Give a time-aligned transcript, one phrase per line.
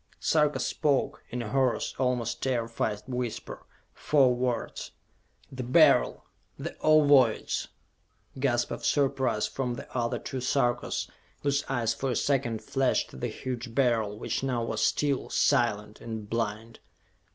[0.19, 4.89] Sarka spoke, in a hoarse, almost terrified whisper, four words:
[5.51, 6.25] "The Beryl!
[6.57, 7.67] The Ovoids!"
[8.39, 11.07] Gasps of surprise from the other two Sarkas,
[11.43, 16.01] whose eyes for a second flashed to the huge Beryl, which now was still, silent
[16.01, 16.79] and blind.